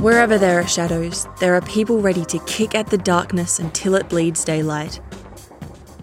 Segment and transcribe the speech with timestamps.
[0.00, 4.08] Wherever there are shadows, there are people ready to kick at the darkness until it
[4.08, 4.98] bleeds daylight.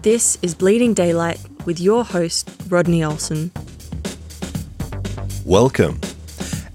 [0.02, 3.50] This is Bleeding Daylight with your host, Rodney Olson.
[5.44, 6.00] Welcome.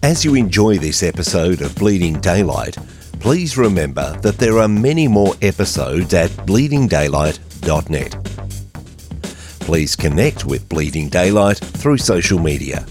[0.04, 2.76] As you enjoy this episode of Bleeding Daylight,
[3.22, 8.12] please remember that there are many more episodes at bleedingdaylight.net.
[9.62, 12.86] Please connect with Bleeding Daylight through social media.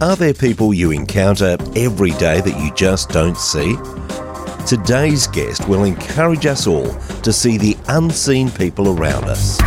[0.00, 3.74] Are there people you encounter every day that you just don't see?
[4.64, 9.60] Today's guest will encourage us all to see the unseen people around us.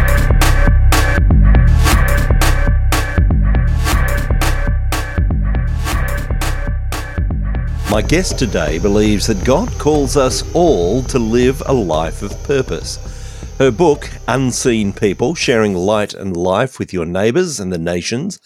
[7.91, 12.99] My guest today believes that God calls us all to live a life of purpose.
[13.57, 18.39] Her book, Unseen People Sharing Light and Life with Your Neighbours and the Nations,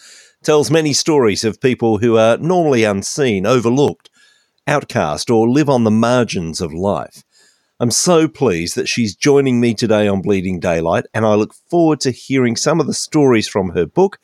[0.46, 4.08] tells many stories of people who are normally unseen, overlooked,
[4.68, 7.24] outcast, or live on the margins of life.
[7.80, 11.98] I'm so pleased that she's joining me today on Bleeding Daylight, and I look forward
[12.02, 14.20] to hearing some of the stories from her book.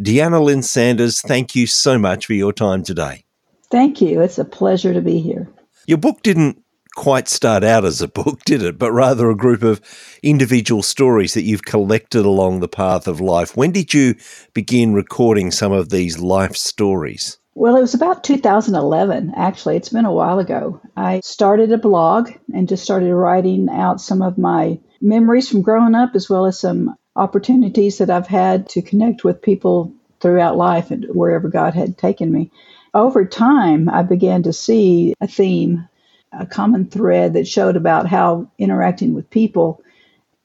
[0.00, 3.26] DeAnna Lynn Sanders, thank you so much for your time today.
[3.70, 4.22] Thank you.
[4.22, 5.52] It's a pleasure to be here.
[5.86, 6.61] Your book didn't
[6.94, 8.78] quite start out as a book, did it?
[8.78, 9.80] But rather a group of
[10.22, 13.56] individual stories that you've collected along the path of life.
[13.56, 14.14] When did you
[14.54, 17.38] begin recording some of these life stories?
[17.54, 19.76] Well, it was about 2011, actually.
[19.76, 20.80] It's been a while ago.
[20.96, 25.94] I started a blog and just started writing out some of my memories from growing
[25.94, 30.90] up, as well as some opportunities that I've had to connect with people throughout life
[30.90, 32.50] and wherever God had taken me.
[32.94, 35.88] Over time, I began to see a theme
[36.32, 39.82] a common thread that showed about how interacting with people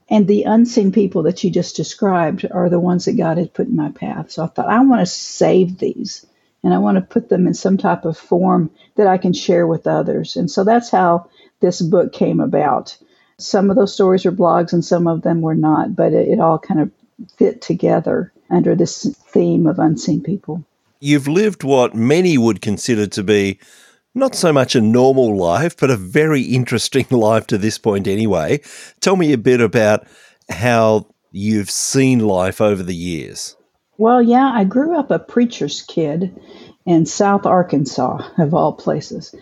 [0.10, 3.68] and the unseen people that you just described are the ones that God had put
[3.68, 4.32] in my path.
[4.32, 6.26] So I thought, I want to save these
[6.64, 9.67] and I want to put them in some type of form that I can share
[9.67, 10.38] with others.
[10.38, 11.30] And so that's how
[11.60, 12.98] this book came about.
[13.38, 16.40] Some of those stories were blogs and some of them were not, but it, it
[16.40, 16.92] all kind of
[17.36, 20.64] fit together under this theme of unseen people.
[21.00, 23.60] You've lived what many would consider to be
[24.17, 28.61] not so much a normal life, but a very interesting life to this point anyway.
[29.00, 30.08] Tell me a bit about
[30.50, 33.55] how you've seen life over the years.
[33.98, 36.36] Well, yeah, I grew up a preacher's kid
[36.86, 39.33] in South Arkansas, of all places.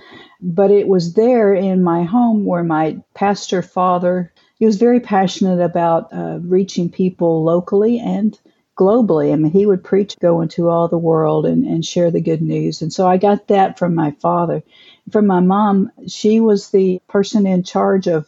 [0.42, 5.62] But it was there in my home where my pastor father, he was very passionate
[5.62, 8.38] about uh, reaching people locally and
[8.78, 9.32] globally.
[9.32, 12.42] I mean, he would preach, go into all the world and, and share the good
[12.42, 12.82] news.
[12.82, 14.64] And so I got that from my father.
[15.12, 18.28] From my mom, she was the person in charge of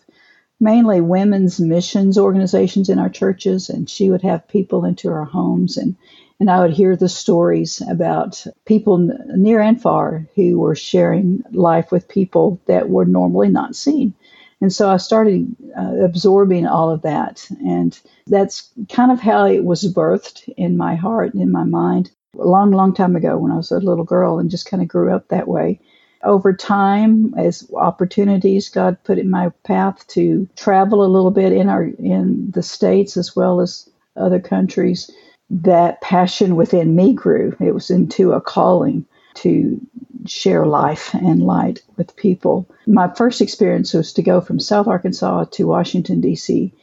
[0.59, 5.78] mainly women's missions organizations in our churches, and she would have people into our homes
[5.78, 5.96] and
[6.40, 11.91] and I would hear the stories about people near and far who were sharing life
[11.91, 14.14] with people that were normally not seen.
[14.62, 17.47] And so I started uh, absorbing all of that.
[17.63, 22.12] And that's kind of how it was birthed in my heart and in my mind
[22.40, 24.90] a long, long time ago when I was a little girl and just kind of
[24.90, 25.79] grew up that way.
[26.23, 31.69] Over time, as opportunities God put in my path to travel a little bit in
[31.69, 35.12] our in the states as well as other countries,
[35.50, 37.56] that passion within me grew.
[37.59, 39.06] It was into a calling
[39.38, 39.80] to
[40.25, 42.68] share life and light with people.
[42.86, 46.74] My first experience was to go from South Arkansas to Washington, D.C.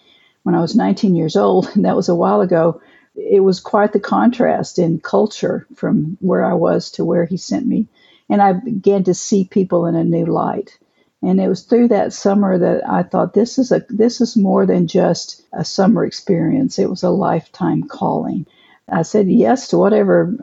[0.42, 2.80] when I was 19 years old, and that was a while ago.
[3.16, 7.66] It was quite the contrast in culture from where I was to where he sent
[7.66, 7.86] me.
[8.28, 10.78] And I began to see people in a new light.
[11.22, 14.66] And it was through that summer that I thought this is a this is more
[14.66, 16.78] than just a summer experience.
[16.78, 18.46] It was a lifetime calling.
[18.88, 20.34] I said yes to whatever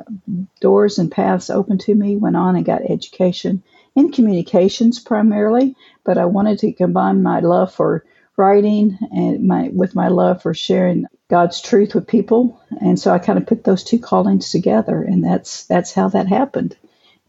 [0.59, 3.63] doors and paths opened to me, went on and got education
[3.96, 8.03] in communications primarily, but I wanted to combine my love for
[8.38, 12.59] writing and my with my love for sharing God's truth with people.
[12.79, 16.28] And so I kind of put those two callings together and that's that's how that
[16.28, 16.76] happened.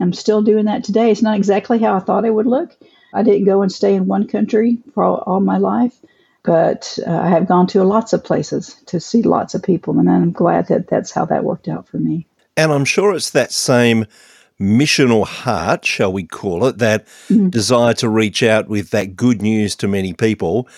[0.00, 1.10] I'm still doing that today.
[1.10, 2.74] It's not exactly how I thought it would look.
[3.12, 5.94] I didn't go and stay in one country for all, all my life
[6.44, 10.10] but uh, I have gone to lots of places to see lots of people, and
[10.10, 12.26] I'm glad that that's how that worked out for me.
[12.56, 14.06] And I'm sure it's that same
[14.60, 17.48] missional heart, shall we call it, that mm-hmm.
[17.48, 20.68] desire to reach out with that good news to many people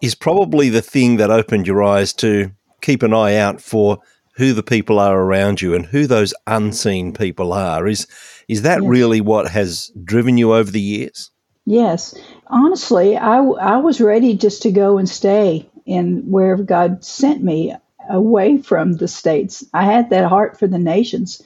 [0.00, 2.50] is probably the thing that opened your eyes to
[2.80, 3.98] keep an eye out for
[4.36, 7.86] who the people are around you and who those unseen people are.
[7.86, 8.06] Is
[8.48, 8.88] is that yes.
[8.88, 11.30] really what has driven you over the years?
[11.64, 12.14] Yes.
[12.52, 17.74] Honestly, I, I was ready just to go and stay in wherever God sent me
[18.10, 19.64] away from the states.
[19.74, 21.42] I had that heart for the nations.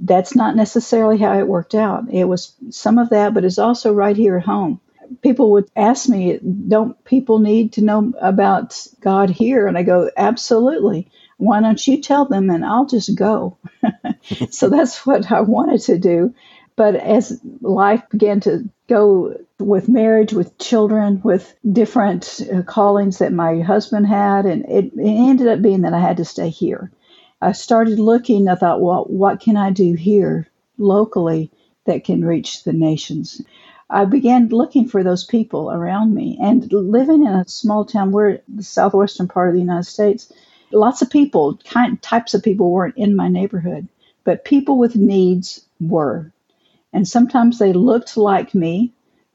[0.00, 2.04] that's not necessarily how it worked out.
[2.12, 4.80] It was some of that, but it's also right here at home.
[5.22, 9.66] People would ask me, Don't people need to know about God here?
[9.68, 11.08] And I go, Absolutely.
[11.38, 13.58] Why don't you tell them and I'll just go?
[14.50, 16.34] so that's what I wanted to do.
[16.76, 23.32] But as life began to go with marriage, with children, with different uh, callings that
[23.32, 26.90] my husband had, and it, it ended up being that I had to stay here.
[27.40, 30.48] I started looking, I thought, well, what can I do here
[30.78, 31.50] locally
[31.86, 33.42] that can reach the nations?
[33.90, 38.38] I began looking for those people around me and living in a small town, we're
[38.48, 40.32] the southwestern part of the United States.
[40.70, 43.88] Lots of people, kind types of people weren't in my neighborhood,
[44.24, 46.32] but people with needs were.
[46.94, 48.92] And sometimes they looked like me,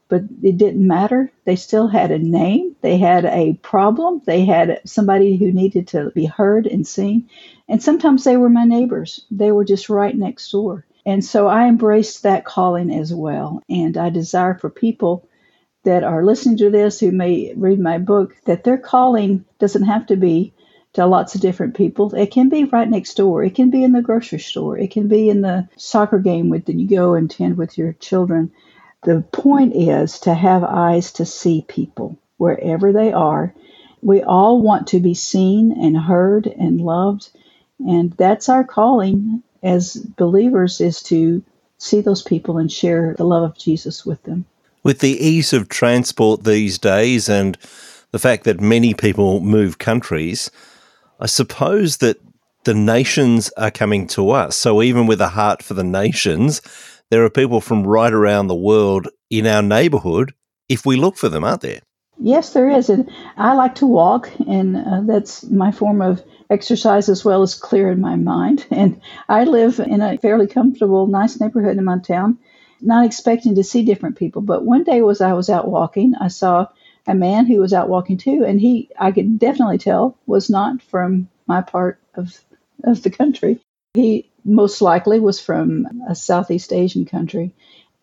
[0.10, 1.32] but it didn't matter.
[1.46, 6.12] They still had a name, they had a problem, they had somebody who needed to
[6.12, 7.30] be heard and seen.
[7.68, 10.86] And sometimes they were my neighbors, they were just right next door.
[11.06, 13.62] And so I embraced that calling as well.
[13.70, 15.28] And I desire for people
[15.84, 20.06] that are listening to this who may read my book that their calling doesn't have
[20.08, 20.54] to be
[20.94, 22.14] to lots of different people.
[22.14, 23.44] It can be right next door.
[23.44, 24.78] It can be in the grocery store.
[24.78, 27.94] It can be in the soccer game with that you go and attend with your
[27.94, 28.52] children.
[29.04, 33.54] The point is to have eyes to see people wherever they are.
[34.02, 37.30] We all want to be seen and heard and loved,
[37.80, 41.44] and that's our calling as believers is to
[41.78, 44.46] see those people and share the love of Jesus with them.
[44.84, 47.58] With the ease of transport these days and
[48.12, 50.50] the fact that many people move countries,
[51.20, 52.18] I suppose that
[52.64, 54.56] the nations are coming to us.
[54.56, 56.62] So even with a heart for the nations,
[57.10, 60.34] there are people from right around the world in our neighborhood
[60.70, 61.82] if we look for them, aren't there?
[62.20, 62.90] Yes, there is.
[62.90, 67.54] And I like to walk, and uh, that's my form of exercise as well as
[67.54, 68.66] clearing my mind.
[68.72, 72.40] And I live in a fairly comfortable, nice neighborhood in my town,
[72.82, 74.42] not expecting to see different people.
[74.42, 76.68] But one day was I was out walking, I saw
[77.06, 80.82] a man who was out walking too, and he I could definitely tell was not
[80.82, 82.38] from my part of
[82.84, 83.60] of the country.
[83.94, 87.54] He most likely was from a Southeast Asian country.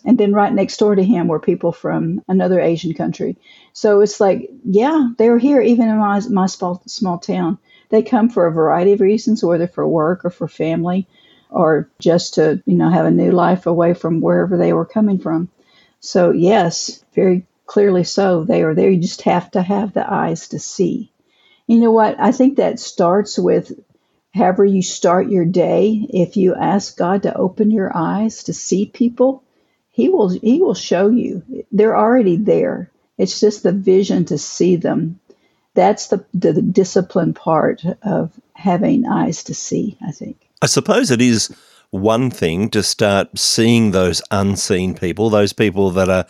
[0.04, 3.38] And then right next door to him were people from another Asian country.
[3.72, 7.58] So it's like, yeah, they're here even in my, my small, small town.
[7.88, 11.08] They come for a variety of reasons, whether for work or for family
[11.48, 15.18] or just to, you know, have a new life away from wherever they were coming
[15.18, 15.48] from.
[16.00, 18.44] So, yes, very clearly so.
[18.44, 18.90] They are there.
[18.90, 21.10] You just have to have the eyes to see.
[21.66, 22.20] You know what?
[22.20, 23.72] I think that starts with
[24.34, 26.06] however you start your day.
[26.10, 29.42] If you ask God to open your eyes to see people,
[29.90, 31.42] He will He will show you.
[31.70, 32.90] They're already there.
[33.16, 35.20] It's just the vision to see them.
[35.74, 40.36] That's the, the, the discipline part of having eyes to see, I think.
[40.62, 41.54] I suppose it is
[41.90, 46.26] one thing to start seeing those unseen people, those people that are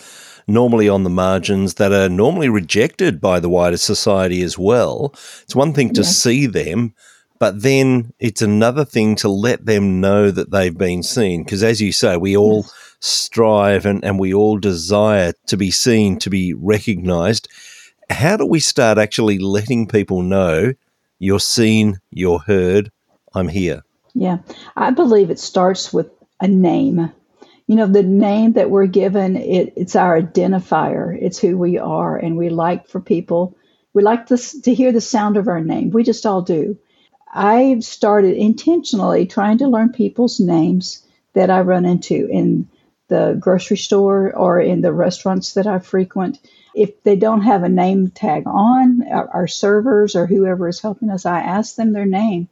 [0.46, 5.12] normally on the margins, that are normally rejected by the wider society as well.
[5.42, 6.16] It's one thing to yes.
[6.16, 6.94] see them,
[7.38, 11.44] but then it's another thing to let them know that they've been seen.
[11.44, 12.66] Because as you say, we all
[13.00, 17.48] strive and, and we all desire to be seen, to be recognized.
[18.08, 20.74] How do we start actually letting people know
[21.18, 22.90] you're seen, you're heard,
[23.34, 23.82] I'm here?
[24.14, 24.38] Yeah,
[24.76, 26.10] I believe it starts with
[26.40, 27.12] a name
[27.66, 32.16] you know the name that we're given it, it's our identifier it's who we are
[32.16, 33.56] and we like for people
[33.92, 36.78] we like to, to hear the sound of our name we just all do
[37.34, 42.68] i started intentionally trying to learn people's names that i run into in
[43.08, 46.38] the grocery store or in the restaurants that i frequent
[46.74, 51.10] if they don't have a name tag on our, our servers or whoever is helping
[51.10, 52.48] us i ask them their name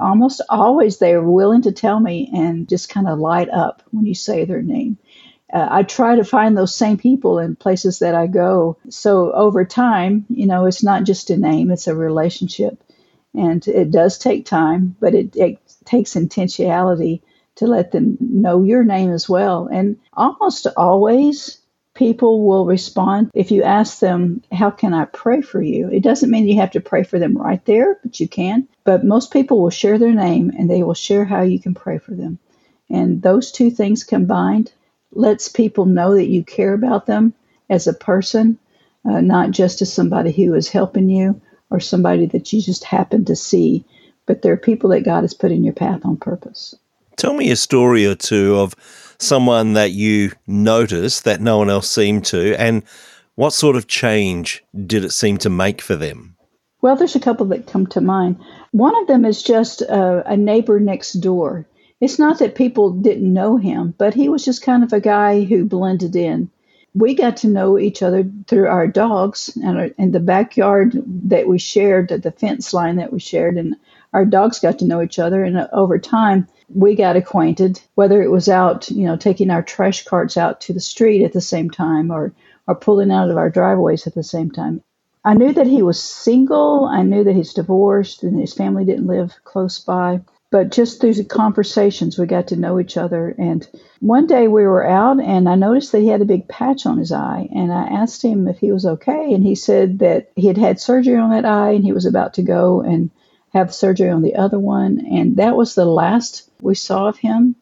[0.00, 4.06] almost always they are willing to tell me and just kind of light up when
[4.06, 4.98] you say their name.
[5.52, 8.78] Uh, I try to find those same people in places that I go.
[8.88, 12.82] So over time, you know, it's not just a name, it's a relationship.
[13.34, 17.22] And it does take time, but it, it takes intentionality
[17.56, 19.68] to let them know your name as well.
[19.70, 21.58] And almost always,
[21.94, 25.88] people will respond if you ask them, How can I pray for you?
[25.88, 28.66] It doesn't mean you have to pray for them right there, but you can.
[28.84, 31.98] But most people will share their name and they will share how you can pray
[31.98, 32.38] for them.
[32.88, 34.72] And those two things combined
[35.12, 37.34] lets people know that you care about them
[37.68, 38.58] as a person,
[39.04, 43.24] uh, not just as somebody who is helping you or somebody that you just happen
[43.26, 43.84] to see,
[44.26, 46.74] but there are people that God has put in your path on purpose.
[47.16, 48.74] Tell me a story or two of
[49.18, 52.82] someone that you noticed that no one else seemed to, and
[53.34, 56.36] what sort of change did it seem to make for them?
[56.82, 58.38] Well, there's a couple that come to mind.
[58.72, 61.66] One of them is just a, a neighbor next door.
[62.00, 65.44] it's not that people didn't know him, but he was just kind of a guy
[65.44, 66.50] who blended in.
[66.94, 70.92] We got to know each other through our dogs and, and the backyard
[71.28, 73.76] that we shared, the fence line that we shared, and
[74.12, 75.44] our dogs got to know each other.
[75.44, 79.62] And uh, over time, we got acquainted, whether it was out, you know, taking our
[79.62, 82.32] trash carts out to the street at the same time or,
[82.66, 84.82] or pulling out of our driveways at the same time.
[85.24, 86.86] I knew that he was single.
[86.86, 90.22] I knew that he's divorced and his family didn't live close by.
[90.50, 93.34] But just through the conversations, we got to know each other.
[93.38, 93.68] And
[94.00, 96.98] one day we were out, and I noticed that he had a big patch on
[96.98, 97.48] his eye.
[97.54, 99.32] And I asked him if he was okay.
[99.32, 102.34] And he said that he had had surgery on that eye and he was about
[102.34, 103.10] to go and
[103.52, 105.06] have surgery on the other one.
[105.06, 107.54] And that was the last we saw of him.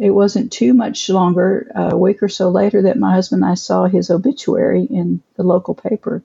[0.00, 3.54] It wasn't too much longer, a week or so later, that my husband and I
[3.54, 6.22] saw his obituary in the local paper.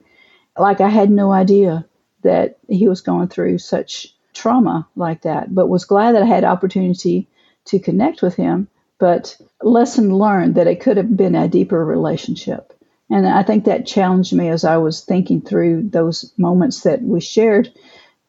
[0.58, 1.86] Like I had no idea
[2.22, 6.43] that he was going through such trauma like that, but was glad that I had
[6.43, 7.27] opportunity
[7.65, 8.67] to connect with him.
[8.99, 12.73] But lesson learned that it could have been a deeper relationship.
[13.09, 17.19] And I think that challenged me as I was thinking through those moments that we
[17.19, 17.71] shared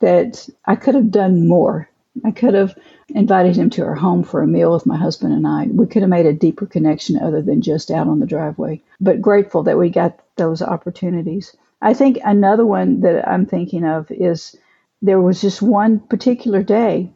[0.00, 1.88] that I could have done more.
[2.24, 2.76] I could have
[3.08, 5.66] invited him to our home for a meal with my husband and I.
[5.66, 8.82] We could have made a deeper connection other than just out on the driveway.
[9.00, 11.56] But grateful that we got those opportunities.
[11.80, 14.56] I think another one that I'm thinking of is
[15.04, 17.10] there was just one particular day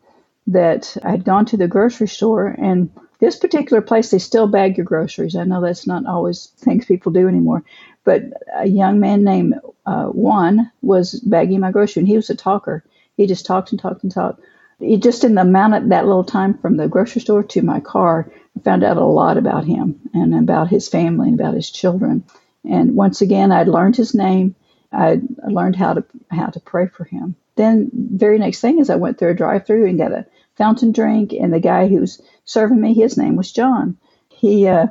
[0.46, 4.84] that I'd gone to the grocery store and this particular place they still bag your
[4.84, 5.34] groceries.
[5.34, 7.64] I know that's not always things people do anymore,
[8.04, 9.54] but a young man named
[9.86, 12.84] uh, Juan was bagging my grocery, and he was a talker.
[13.16, 14.42] He just talked and talked and talked.
[14.78, 17.80] He just in the amount of that little time from the grocery store to my
[17.80, 21.70] car, I found out a lot about him and about his family and about his
[21.70, 22.22] children.
[22.68, 24.54] And once again, I'd learned his name.
[24.92, 27.34] I learned how to how to pray for him.
[27.58, 31.32] Then, very next thing is I went through a drive-through and got a fountain drink,
[31.32, 33.98] and the guy who's serving me, his name was John.
[34.28, 34.86] He uh,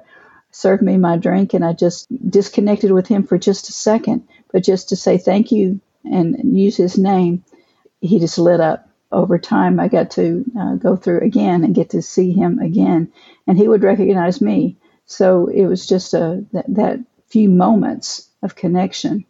[0.51, 4.65] served me my drink, and I just disconnected with him for just a second, but
[4.65, 7.45] just to say thank you and use his name,
[8.01, 8.83] he just lit up.
[9.09, 13.13] Over time, I got to uh, go through again and get to see him again,
[13.47, 14.75] and he would recognize me.
[15.05, 19.25] So it was just a that, that few moments of connection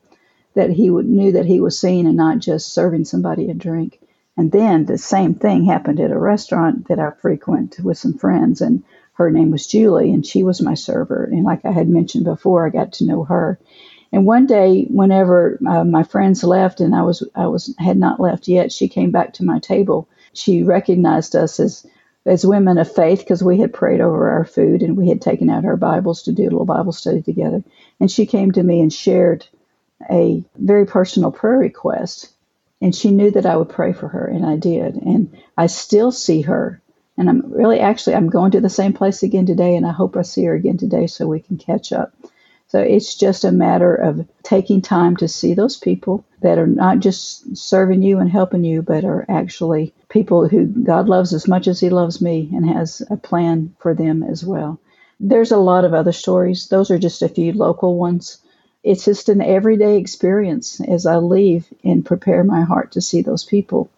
[0.57, 3.99] that he would, knew that he was seen and not just serving somebody a drink.
[4.35, 8.59] And then the same thing happened at a restaurant that I frequent with some friends,
[8.59, 8.83] and
[9.13, 11.25] her name was Julie, and she was my server.
[11.25, 13.59] And like I had mentioned before, I got to know her.
[14.11, 18.19] And one day, whenever uh, my friends left, and I was I was had not
[18.19, 20.09] left yet, she came back to my table.
[20.33, 21.85] She recognized us as
[22.25, 25.51] as women of faith because we had prayed over our food and we had taken
[25.51, 27.63] out our Bibles to do a little Bible study together.
[27.99, 29.45] And she came to me and shared
[30.09, 32.29] a very personal prayer request.
[32.81, 34.95] And she knew that I would pray for her, and I did.
[34.95, 36.81] And I still see her.
[37.17, 40.15] And I'm really actually, I'm going to the same place again today, and I hope
[40.15, 42.13] I see her again today so we can catch up.
[42.67, 46.99] So it's just a matter of taking time to see those people that are not
[46.99, 51.67] just serving you and helping you, but are actually people who God loves as much
[51.67, 54.79] as He loves me and has a plan for them as well.
[55.19, 56.67] There's a lot of other stories.
[56.67, 58.37] Those are just a few local ones
[58.87, 63.43] it's just an everyday experience as I leave and prepare my heart to see those
[63.43, 63.89] people.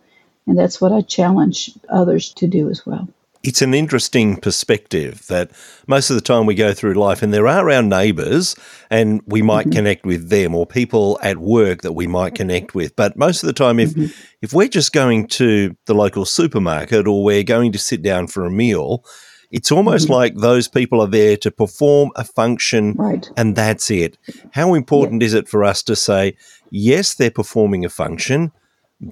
[0.48, 3.08] And that's what I challenge others to do as well.
[3.44, 5.52] It's an interesting perspective that
[5.86, 8.56] most of the time we go through life and there are our neighbours
[8.90, 9.76] and we might mm-hmm.
[9.76, 12.96] connect with them or people at work that we might connect with.
[12.96, 14.12] But most of the time, if, mm-hmm.
[14.42, 18.44] if we're just going to the local supermarket or we're going to sit down for
[18.44, 19.06] a meal,
[19.52, 20.14] it's almost mm-hmm.
[20.14, 23.30] like those people are there to perform a function right.
[23.36, 24.18] and that's it.
[24.52, 25.28] How important yeah.
[25.28, 26.36] is it for us to say,
[26.70, 28.52] yes, they're performing a function,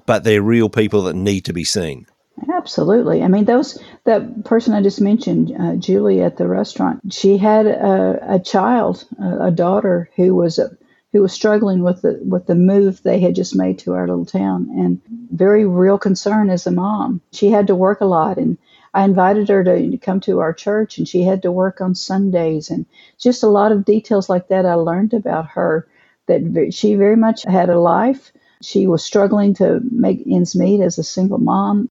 [0.06, 2.06] but they're real people that need to be seen?
[2.52, 3.22] Absolutely.
[3.22, 7.66] I mean, those that person I just mentioned, uh, Julie at the restaurant, she had
[7.66, 10.70] a, a child, a, a, daughter who was a,
[11.12, 14.24] who was struggling with the with the move they had just made to our little
[14.24, 15.00] town, and
[15.32, 17.20] very real concern as a mom.
[17.32, 18.56] She had to work a lot, and
[18.94, 22.70] I invited her to, come to our church, and she had to work on Sundays,
[22.70, 22.86] and
[23.18, 25.86] just a lot of details like that I learned about her.
[26.26, 28.32] That she very much had a life.
[28.60, 31.88] She was struggling to make ends meet as a single mom.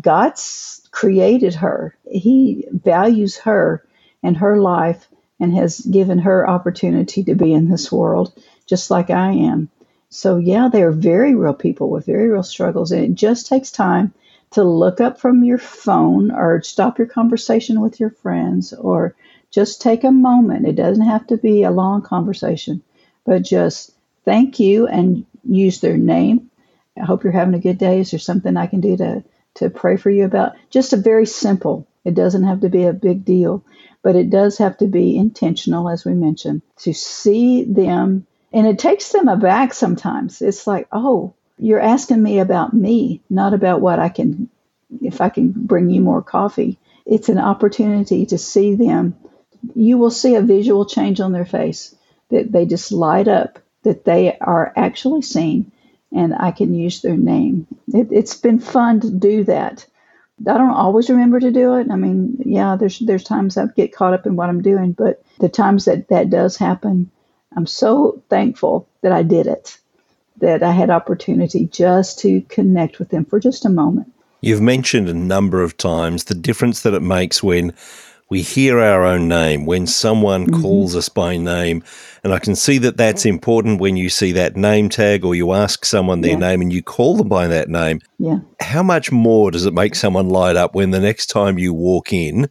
[0.00, 1.96] God's created her.
[2.10, 3.84] He values her
[4.22, 5.08] and her life
[5.40, 8.32] and has given her opportunity to be in this world
[8.66, 9.70] just like I am.
[10.10, 14.14] So, yeah, they're very real people with very real struggles, and it just takes time
[14.50, 19.14] to look up from your phone or stop your conversation with your friends or
[19.50, 20.66] just take a moment.
[20.66, 22.82] It doesn't have to be a long conversation,
[23.24, 23.92] but just
[24.24, 26.50] thank you and use their name.
[27.00, 28.00] I hope you're having a good day.
[28.00, 29.24] Is there something I can do to,
[29.56, 30.52] to pray for you about?
[30.70, 33.64] Just a very simple It doesn't have to be a big deal,
[34.02, 38.26] but it does have to be intentional, as we mentioned, to see them.
[38.52, 40.40] And it takes them aback sometimes.
[40.40, 44.48] It's like, oh, you're asking me about me, not about what I can,
[45.02, 46.78] if I can bring you more coffee.
[47.06, 49.16] It's an opportunity to see them.
[49.74, 51.94] You will see a visual change on their face
[52.30, 55.72] that they just light up, that they are actually seen,
[56.12, 57.66] and I can use their name.
[57.92, 59.86] It, it's been fun to do that.
[60.46, 61.90] I don't always remember to do it.
[61.90, 65.22] I mean, yeah, there's there's times I get caught up in what I'm doing, but
[65.40, 67.10] the times that that does happen,
[67.56, 69.78] I'm so thankful that I did it,
[70.40, 74.12] that I had opportunity just to connect with them for just a moment.
[74.40, 77.74] You've mentioned a number of times the difference that it makes when
[78.30, 80.60] we hear our own name, when someone mm-hmm.
[80.60, 81.82] calls us by name.
[82.22, 85.52] And I can see that that's important when you see that name tag or you
[85.52, 86.38] ask someone their yeah.
[86.38, 88.00] name and you call them by that name.
[88.18, 88.40] Yeah.
[88.60, 92.12] How much more does it make someone light up when the next time you walk
[92.12, 92.48] in,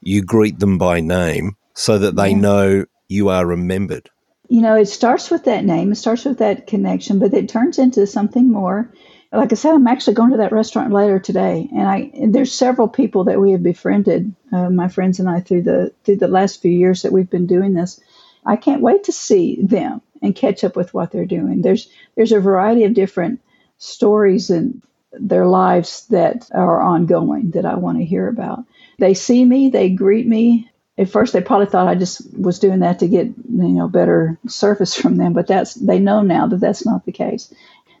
[0.00, 2.38] you greet them by name so that they yeah.
[2.38, 4.10] know you are remembered?
[4.52, 7.78] You know, it starts with that name, it starts with that connection, but it turns
[7.78, 8.92] into something more
[9.32, 12.52] like I said, I'm actually going to that restaurant later today, and I and there's
[12.52, 16.28] several people that we have befriended, uh, my friends and I, through the through the
[16.28, 17.98] last few years that we've been doing this.
[18.44, 21.62] I can't wait to see them and catch up with what they're doing.
[21.62, 23.40] There's there's a variety of different
[23.78, 24.82] stories in
[25.12, 28.64] their lives that are ongoing that I want to hear about.
[28.98, 30.70] They see me, they greet me.
[30.98, 33.34] At first, they probably thought I just was doing that to get you
[33.68, 37.52] know better service from them, but that's they know now that that's not the case.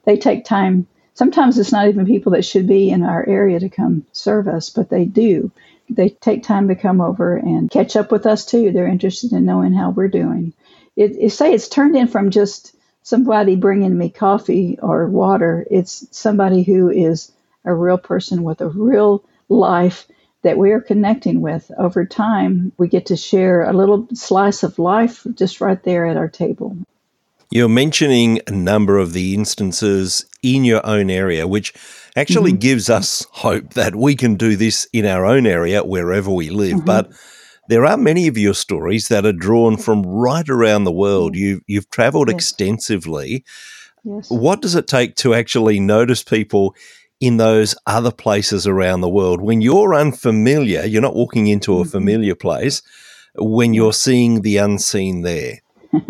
[0.04, 3.68] They take time sometimes it's not even people that should be in our area to
[3.68, 5.50] come serve us, but they do.
[5.90, 8.72] They take time to come over and catch up with us too.
[8.72, 10.54] They're interested in knowing how we're doing.
[10.96, 15.66] It, it say it's turned in from just somebody bringing me coffee or water.
[15.70, 17.32] It's somebody who is
[17.64, 20.06] a real person with a real life
[20.42, 21.70] that we are connecting with.
[21.78, 26.16] Over time, we get to share a little slice of life just right there at
[26.16, 26.76] our table.
[27.50, 31.74] You're mentioning a number of the instances in your own area, which
[32.16, 32.60] actually mm-hmm.
[32.60, 36.78] gives us hope that we can do this in our own area wherever we live.
[36.78, 36.86] Mm-hmm.
[36.86, 37.12] But
[37.68, 41.36] there are many of your stories that are drawn from right around the world.
[41.36, 42.36] You, you've traveled yes.
[42.36, 43.44] extensively.
[44.04, 44.30] Yes.
[44.30, 46.74] What does it take to actually notice people
[47.22, 49.40] in those other places around the world?
[49.40, 51.90] When you're unfamiliar, you're not walking into a mm-hmm.
[51.90, 52.82] familiar place,
[53.36, 55.60] when you're seeing the unseen there.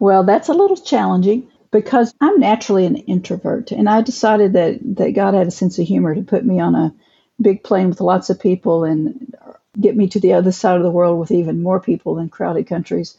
[0.00, 5.10] Well, that's a little challenging because I'm naturally an introvert, and I decided that that
[5.10, 6.94] God had a sense of humor to put me on a
[7.40, 9.36] big plane with lots of people and
[9.78, 12.66] get me to the other side of the world with even more people in crowded
[12.66, 13.16] countries.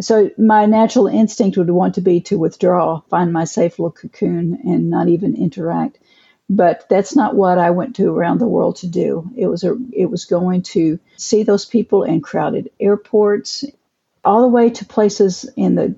[0.00, 4.58] So my natural instinct would want to be to withdraw, find my safe little cocoon,
[4.64, 5.98] and not even interact.
[6.50, 9.30] But that's not what I went to around the world to do.
[9.36, 13.64] It was a, it was going to see those people in crowded airports,
[14.24, 15.94] all the way to places in the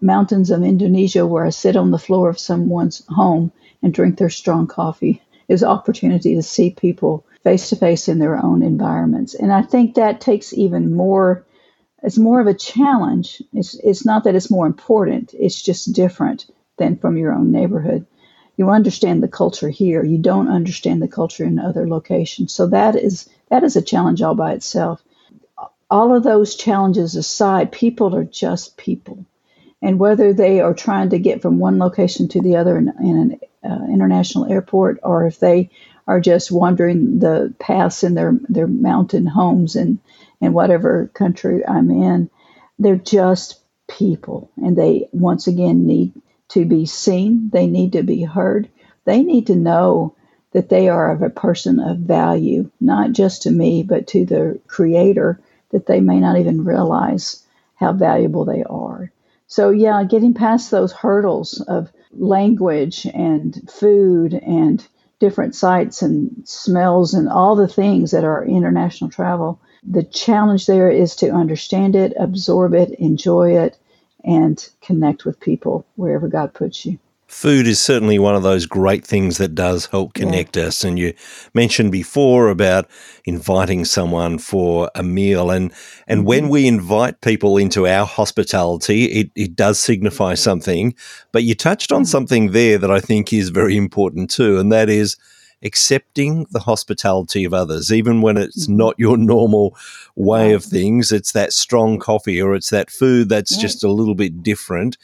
[0.00, 4.30] mountains of Indonesia where I sit on the floor of someone's home and drink their
[4.30, 5.22] strong coffee.
[5.48, 9.34] Is opportunity to see people face to face in their own environments.
[9.34, 11.44] And I think that takes even more
[12.02, 13.42] it's more of a challenge.
[13.52, 16.46] It's it's not that it's more important, it's just different
[16.78, 18.06] than from your own neighborhood.
[18.56, 20.04] You understand the culture here.
[20.04, 22.52] You don't understand the culture in other locations.
[22.52, 25.02] So that is that is a challenge all by itself
[25.92, 29.26] all of those challenges aside, people are just people.
[29.82, 33.18] And whether they are trying to get from one location to the other in, in
[33.18, 35.68] an uh, international airport, or if they
[36.06, 40.00] are just wandering the paths in their, their mountain homes in,
[40.40, 42.30] in whatever country I'm in,
[42.78, 44.50] they're just people.
[44.56, 46.14] And they, once again, need
[46.52, 48.68] to be seen, they need to be heard,
[49.04, 50.14] they need to know
[50.52, 54.60] that they are of a person of value, not just to me, but to the
[54.66, 57.42] Creator that they may not even realize
[57.76, 59.10] how valuable they are.
[59.46, 64.86] So, yeah, getting past those hurdles of language and food and
[65.18, 70.90] different sights and smells and all the things that are international travel, the challenge there
[70.90, 73.76] is to understand it, absorb it, enjoy it,
[74.24, 76.98] and connect with people wherever God puts you.
[77.28, 80.64] Food is certainly one of those great things that does help connect yeah.
[80.64, 80.84] us.
[80.84, 81.14] And you
[81.54, 82.90] mentioned before about
[83.24, 85.50] inviting someone for a meal.
[85.50, 85.72] And,
[86.06, 86.28] and mm-hmm.
[86.28, 90.94] when we invite people into our hospitality, it, it does signify something.
[91.32, 92.06] But you touched on mm-hmm.
[92.06, 95.16] something there that I think is very important too, and that is
[95.62, 98.76] accepting the hospitality of others, even when it's mm-hmm.
[98.76, 99.76] not your normal
[100.16, 101.12] way of things.
[101.12, 104.96] It's that strong coffee or it's that food that's just a little bit different.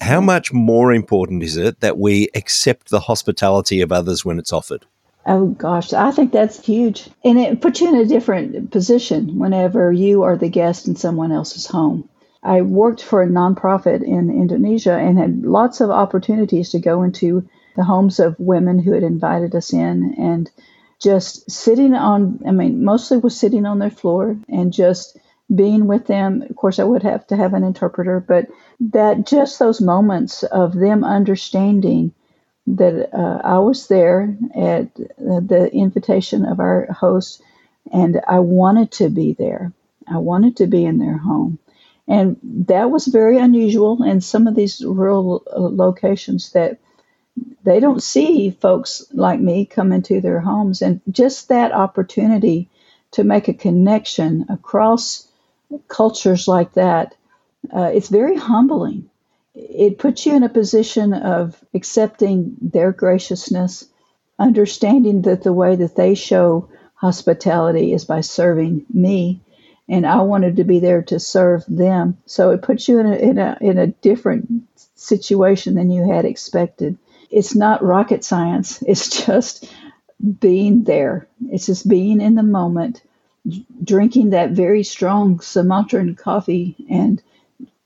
[0.00, 4.52] How much more important is it that we accept the hospitality of others when it's
[4.52, 4.86] offered?
[5.26, 7.10] Oh gosh, I think that's huge.
[7.22, 11.32] And it puts you in a different position whenever you are the guest in someone
[11.32, 12.08] else's home.
[12.42, 17.46] I worked for a nonprofit in Indonesia and had lots of opportunities to go into
[17.76, 20.50] the homes of women who had invited us in and
[21.00, 25.16] just sitting on, I mean, mostly was sitting on their floor and just
[25.54, 26.42] being with them.
[26.42, 28.48] Of course, I would have to have an interpreter, but
[28.80, 32.12] that just those moments of them understanding
[32.66, 37.42] that uh, I was there at the invitation of our host,
[37.92, 39.72] and I wanted to be there.
[40.06, 41.58] I wanted to be in their home.
[42.06, 46.78] And that was very unusual in some of these rural locations that
[47.64, 50.82] they don't see folks like me come into their homes.
[50.82, 52.68] And just that opportunity
[53.12, 55.26] to make a connection across
[55.88, 57.14] cultures like that,
[57.74, 59.08] uh, it's very humbling
[59.58, 63.84] it puts you in a position of accepting their graciousness,
[64.38, 69.40] understanding that the way that they show hospitality is by serving me,
[69.88, 72.18] and I wanted to be there to serve them.
[72.26, 74.62] So it puts you in a, in a, in a different
[74.94, 76.96] situation than you had expected.
[77.30, 79.72] It's not rocket science, it's just
[80.40, 83.02] being there, it's just being in the moment,
[83.84, 87.22] drinking that very strong Sumatran coffee and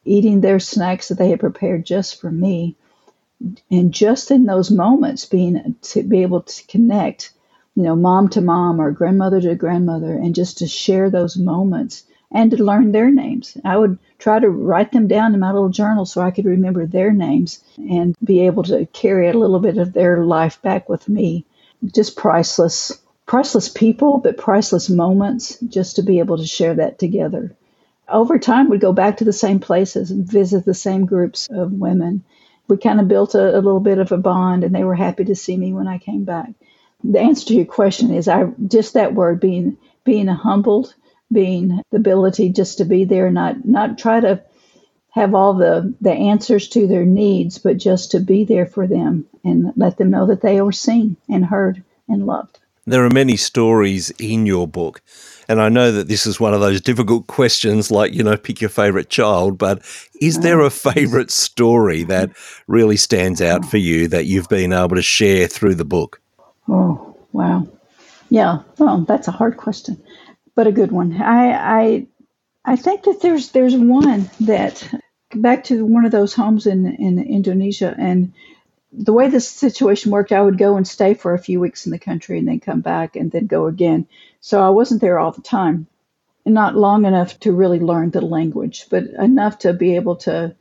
[0.04, 2.76] eating their snacks that they had prepared just for me.
[3.70, 7.32] And just in those moments, being to be able to connect,
[7.74, 12.04] you know, mom to mom or grandmother to grandmother, and just to share those moments
[12.32, 13.56] and to learn their names.
[13.64, 16.86] I would try to write them down in my little journal so I could remember
[16.86, 21.08] their names and be able to carry a little bit of their life back with
[21.08, 21.44] me.
[21.84, 22.92] Just priceless,
[23.26, 27.56] priceless people, but priceless moments just to be able to share that together
[28.12, 31.72] over time we'd go back to the same places and visit the same groups of
[31.72, 32.22] women.
[32.68, 35.24] We kind of built a, a little bit of a bond, and they were happy
[35.24, 36.50] to see me when I came back.
[37.02, 40.94] The answer to your question is I just that word being being humbled,
[41.32, 44.42] being the ability just to be there, not not try to
[45.10, 49.26] have all the the answers to their needs, but just to be there for them
[49.44, 52.58] and let them know that they are seen and heard and loved.
[52.84, 55.02] There are many stories in your book
[55.48, 58.60] and I know that this is one of those difficult questions, like, you know, pick
[58.60, 59.82] your favorite child, but
[60.20, 60.92] is there a uh-huh.
[60.92, 62.30] favorite story that
[62.66, 66.20] really stands out for you that you've been able to share through the book?
[66.68, 67.66] Oh, wow.
[68.30, 70.02] Yeah, well, that's a hard question,
[70.54, 71.20] but a good one.
[71.20, 72.06] I, I,
[72.64, 74.88] I think that there's there's one that
[75.34, 78.32] back to one of those homes in in Indonesia, and
[78.92, 81.92] the way this situation worked, I would go and stay for a few weeks in
[81.92, 84.06] the country and then come back and then go again.
[84.40, 85.86] So I wasn't there all the time.
[86.44, 90.54] And not long enough to really learn the language, but enough to be able to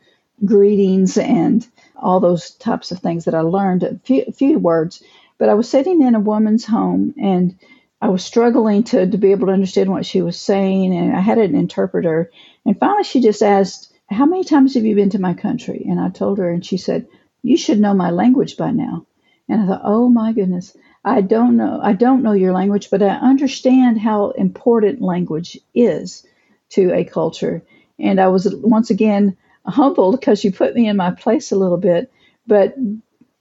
[0.45, 5.03] greetings and all those types of things that I learned, a few, a few words.
[5.37, 7.57] But I was sitting in a woman's home and
[8.01, 11.19] I was struggling to, to be able to understand what she was saying, and I
[11.19, 12.31] had an interpreter.
[12.65, 15.85] And finally, she just asked, How many times have you been to my country?
[15.87, 17.07] And I told her, and she said,
[17.43, 19.05] You should know my language by now.
[19.47, 20.75] And I thought, Oh my goodness.
[21.03, 26.25] I don't know I don't know your language, but I understand how important language is
[26.69, 27.63] to a culture.
[27.99, 31.77] And I was once again humbled because you put me in my place a little
[31.77, 32.11] bit,
[32.47, 32.75] but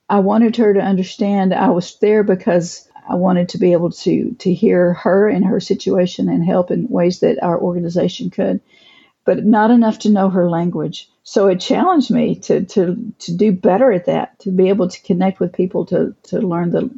[0.09, 4.37] I wanted her to understand I was there because I wanted to be able to
[4.39, 8.61] to hear her and her situation and help in ways that our organization could,
[9.25, 11.11] but not enough to know her language.
[11.25, 15.03] So it challenged me to to to do better at that, to be able to
[15.03, 16.89] connect with people to to learn the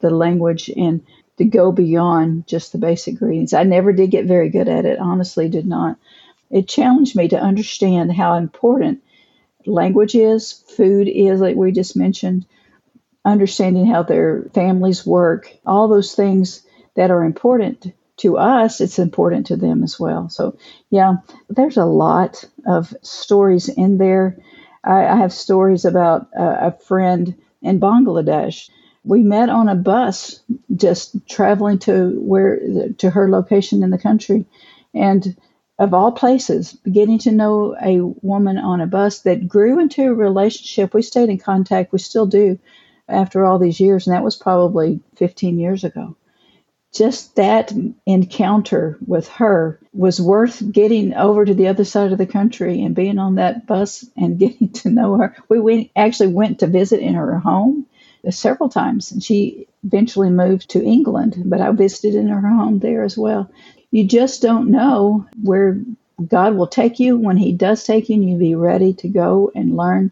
[0.00, 1.02] the language and
[1.36, 3.52] to go beyond just the basic greetings.
[3.52, 5.98] I never did get very good at it, honestly, did not.
[6.50, 9.02] It challenged me to understand how important
[9.66, 12.46] language is, food is, like we just mentioned,
[13.24, 16.62] understanding how their families work, all those things
[16.96, 20.28] that are important to us, it's important to them as well.
[20.28, 20.58] So,
[20.90, 21.16] yeah,
[21.48, 24.38] there's a lot of stories in there.
[24.82, 28.70] I, I have stories about uh, a friend in Bangladesh
[29.08, 30.40] we met on a bus
[30.74, 32.60] just traveling to where
[32.98, 34.44] to her location in the country
[34.94, 35.36] and
[35.78, 40.14] of all places getting to know a woman on a bus that grew into a
[40.14, 42.58] relationship we stayed in contact we still do
[43.08, 46.16] after all these years and that was probably 15 years ago
[46.94, 47.72] just that
[48.06, 52.94] encounter with her was worth getting over to the other side of the country and
[52.94, 57.14] being on that bus and getting to know her we actually went to visit in
[57.14, 57.86] her home
[58.30, 59.12] several times.
[59.12, 63.50] And she eventually moved to England, but I visited in her home there as well.
[63.90, 65.80] You just don't know where
[66.26, 67.16] God will take you.
[67.16, 70.10] When He does take you, and you be ready to go and learn,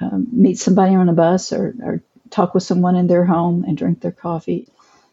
[0.00, 3.76] um, meet somebody on a bus or, or talk with someone in their home and
[3.78, 4.68] drink their coffee.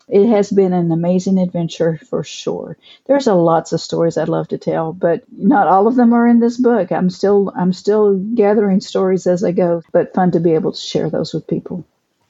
[0.08, 2.78] it has been an amazing adventure for sure.
[3.08, 6.28] There's a lots of stories I'd love to tell, but not all of them are
[6.28, 6.92] in this book.
[6.92, 10.82] I'm still I'm still gathering stories as I go, but fun to be able to
[10.82, 11.86] share those with people.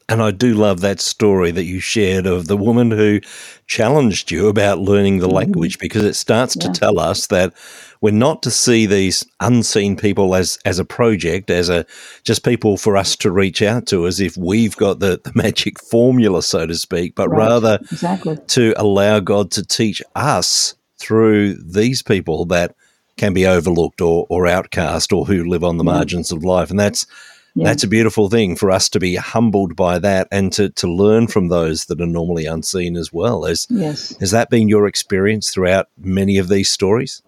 [0.09, 3.21] And I do love that story that you shared of the woman who
[3.67, 5.35] challenged you about learning the mm-hmm.
[5.35, 6.63] language because it starts yeah.
[6.63, 7.53] to tell us that
[8.01, 11.85] we're not to see these unseen people as as a project, as a
[12.23, 15.79] just people for us to reach out to as if we've got the, the magic
[15.79, 17.37] formula, so to speak, but right.
[17.37, 18.37] rather exactly.
[18.47, 22.75] to allow God to teach us through these people that
[23.17, 25.91] can be overlooked or, or outcast or who live on the yeah.
[25.91, 26.71] margins of life.
[26.71, 27.05] And that's
[27.55, 27.65] yeah.
[27.65, 31.27] That's a beautiful thing for us to be humbled by that and to, to learn
[31.27, 33.43] from those that are normally unseen as well.
[33.43, 34.15] Has, yes.
[34.19, 37.21] has that been your experience throughout many of these stories?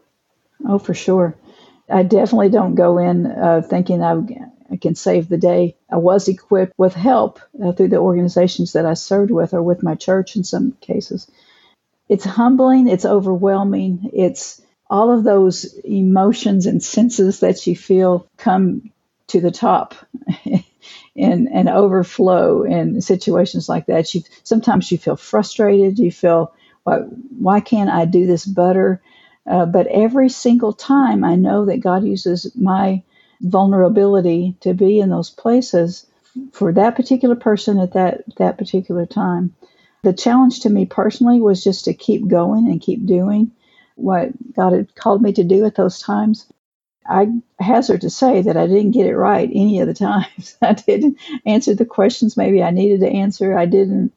[0.65, 1.35] Oh, for sure.
[1.89, 4.21] I definitely don't go in uh, thinking I,
[4.71, 5.75] I, can save the day.
[5.91, 9.83] I was equipped with help uh, through the organizations that I served with or with
[9.83, 11.29] my church in some cases.
[12.07, 18.91] It's humbling, it's overwhelming, it's all of those emotions and senses that you feel come
[19.31, 19.95] to the top
[21.15, 24.13] and and overflow in situations like that.
[24.13, 25.99] You sometimes you feel frustrated.
[25.99, 26.97] You feel why
[27.39, 29.01] why can't I do this better?
[29.47, 33.01] Uh, but every single time, I know that God uses my
[33.41, 36.05] vulnerability to be in those places
[36.51, 39.55] for that particular person at that that particular time.
[40.03, 43.51] The challenge to me personally was just to keep going and keep doing
[43.95, 46.51] what God had called me to do at those times.
[47.05, 50.57] I hazard to say that I didn't get it right any of the times.
[50.61, 53.57] I didn't answer the questions maybe I needed to answer.
[53.57, 54.13] I didn't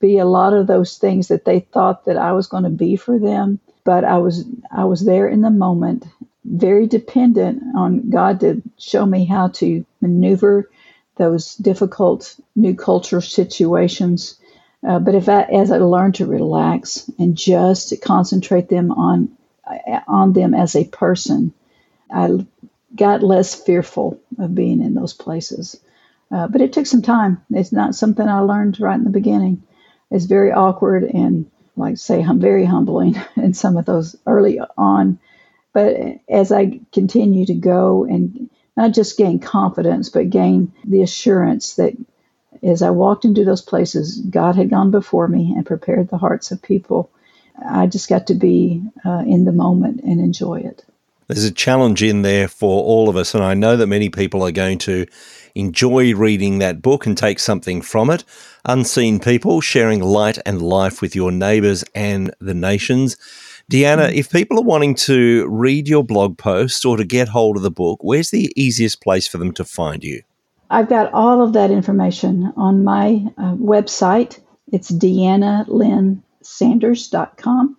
[0.00, 2.96] be a lot of those things that they thought that I was going to be
[2.96, 6.04] for them, but I was I was there in the moment,
[6.44, 10.70] very dependent on God to show me how to maneuver
[11.16, 14.38] those difficult new culture situations.
[14.86, 19.36] Uh, but if I, as I learned to relax and just concentrate them on
[20.08, 21.52] on them as a person,
[22.12, 22.46] I
[22.94, 25.80] got less fearful of being in those places.
[26.30, 27.42] Uh, but it took some time.
[27.50, 29.62] It's not something I learned right in the beginning.
[30.10, 35.18] It's very awkward and, like say, I'm very humbling in some of those early on.
[35.72, 35.96] But
[36.28, 41.94] as I continue to go and not just gain confidence, but gain the assurance that
[42.62, 46.50] as I walked into those places, God had gone before me and prepared the hearts
[46.50, 47.10] of people.
[47.64, 50.84] I just got to be uh, in the moment and enjoy it
[51.30, 53.34] there's a challenge in there for all of us.
[53.34, 55.06] And I know that many people are going to
[55.54, 58.24] enjoy reading that book and take something from it.
[58.64, 63.16] Unseen People, sharing light and life with your neighbours and the nations.
[63.70, 67.62] DeAnna, if people are wanting to read your blog post or to get hold of
[67.62, 70.22] the book, where's the easiest place for them to find you?
[70.70, 74.40] I've got all of that information on my uh, website.
[74.72, 77.76] It's deannalynnsanders.com.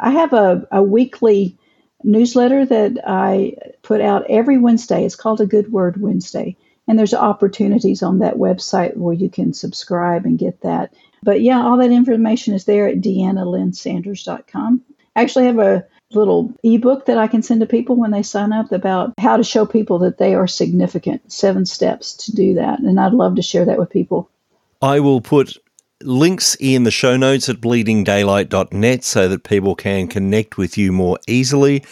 [0.00, 1.58] I have a, a weekly
[2.04, 5.04] newsletter that I put out every Wednesday.
[5.04, 6.56] It's called a Good Word Wednesday.
[6.86, 10.94] And there's opportunities on that website where you can subscribe and get that.
[11.22, 14.82] But yeah, all that information is there at deannalynnsanders.com.
[15.14, 18.52] I actually have a little ebook that I can send to people when they sign
[18.52, 22.78] up about how to show people that they are significant, seven steps to do that.
[22.78, 24.30] And I'd love to share that with people.
[24.80, 25.58] I will put
[26.02, 31.18] links in the show notes at bleedingdaylight.net so that people can connect with you more
[31.26, 31.84] easily.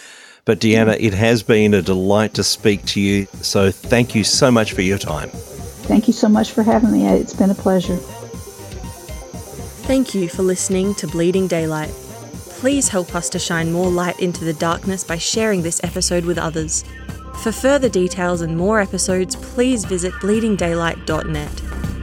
[0.45, 3.25] But DeAnna, it has been a delight to speak to you.
[3.41, 5.29] So thank you so much for your time.
[5.29, 7.05] Thank you so much for having me.
[7.07, 7.97] It's been a pleasure.
[9.87, 11.91] Thank you for listening to Bleeding Daylight.
[12.59, 16.37] Please help us to shine more light into the darkness by sharing this episode with
[16.37, 16.83] others.
[17.43, 21.96] For further details and more episodes, please visit bleedingdaylight.net.